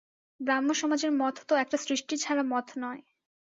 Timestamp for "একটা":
1.55-1.77